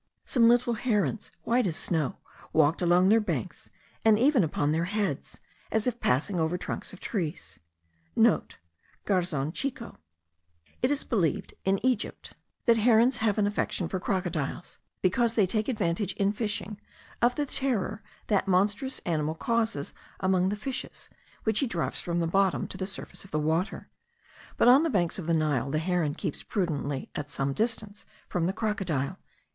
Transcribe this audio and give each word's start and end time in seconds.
Some 0.25 0.49
little 0.49 0.73
herons,* 0.73 1.31
white 1.43 1.67
as 1.67 1.75
snow, 1.75 2.17
walked 2.53 2.81
along 2.81 3.09
their 3.09 3.19
backs, 3.19 3.69
and 4.03 4.17
even 4.17 4.43
upon 4.43 4.71
their 4.71 4.85
heads, 4.85 5.39
as 5.71 5.85
if 5.85 5.99
passing 5.99 6.39
over 6.39 6.57
trunks 6.57 6.91
of 6.91 6.99
trees. 6.99 7.59
(* 7.93 8.17
Garzon 9.05 9.53
chico. 9.53 9.99
It 10.81 10.89
is 10.89 11.03
believed, 11.03 11.53
in 11.65 11.75
Upper 11.75 11.85
Egypt, 11.87 12.33
that 12.65 12.77
herons 12.77 13.17
have 13.17 13.37
an 13.37 13.45
affection 13.45 13.87
for 13.87 13.99
crocodiles, 13.99 14.79
because 15.03 15.35
they 15.35 15.45
take 15.45 15.67
advantage 15.67 16.13
in 16.13 16.33
fishing 16.33 16.81
of 17.21 17.35
the 17.35 17.45
terror 17.45 18.01
that 18.25 18.47
monstrous 18.47 18.97
animal 19.05 19.35
causes 19.35 19.93
among 20.19 20.49
the 20.49 20.55
fishes, 20.55 21.09
which 21.43 21.59
he 21.59 21.67
drives 21.67 22.01
from 22.01 22.19
the 22.21 22.25
bottom 22.25 22.67
to 22.69 22.77
the 22.79 22.87
surface 22.87 23.23
of 23.23 23.29
the 23.29 23.37
water; 23.37 23.87
but 24.57 24.67
on 24.67 24.81
the 24.81 24.89
banks 24.89 25.19
of 25.19 25.27
the 25.27 25.35
Nile, 25.35 25.69
the 25.69 25.77
heron 25.77 26.15
keeps 26.15 26.41
prudently 26.41 27.11
at 27.13 27.29
some 27.29 27.53
distance 27.53 28.03
from 28.27 28.47
the 28.47 28.53
crocodile.) 28.53 29.19